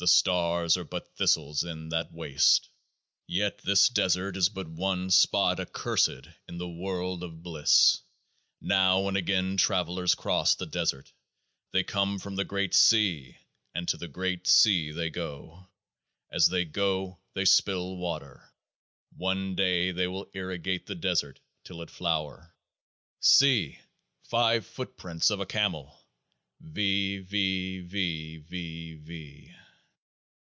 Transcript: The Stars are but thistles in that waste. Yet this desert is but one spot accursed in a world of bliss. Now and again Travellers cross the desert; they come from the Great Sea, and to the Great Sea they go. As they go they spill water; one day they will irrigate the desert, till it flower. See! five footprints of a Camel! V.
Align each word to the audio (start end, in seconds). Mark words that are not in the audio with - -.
The 0.00 0.06
Stars 0.06 0.76
are 0.76 0.84
but 0.84 1.16
thistles 1.16 1.64
in 1.64 1.88
that 1.88 2.12
waste. 2.12 2.68
Yet 3.26 3.58
this 3.64 3.88
desert 3.88 4.36
is 4.36 4.48
but 4.48 4.68
one 4.68 5.10
spot 5.10 5.58
accursed 5.58 6.28
in 6.46 6.60
a 6.60 6.68
world 6.68 7.24
of 7.24 7.42
bliss. 7.42 8.00
Now 8.60 9.08
and 9.08 9.16
again 9.16 9.56
Travellers 9.56 10.14
cross 10.14 10.54
the 10.54 10.66
desert; 10.66 11.12
they 11.72 11.82
come 11.82 12.20
from 12.20 12.36
the 12.36 12.44
Great 12.44 12.74
Sea, 12.76 13.38
and 13.74 13.88
to 13.88 13.96
the 13.96 14.06
Great 14.06 14.46
Sea 14.46 14.92
they 14.92 15.10
go. 15.10 15.66
As 16.30 16.46
they 16.46 16.64
go 16.64 17.18
they 17.34 17.44
spill 17.44 17.96
water; 17.96 18.48
one 19.16 19.56
day 19.56 19.90
they 19.90 20.06
will 20.06 20.30
irrigate 20.32 20.86
the 20.86 20.94
desert, 20.94 21.40
till 21.64 21.82
it 21.82 21.90
flower. 21.90 22.54
See! 23.18 23.80
five 24.22 24.64
footprints 24.64 25.28
of 25.30 25.40
a 25.40 25.44
Camel! 25.46 26.00
V. 26.60 27.08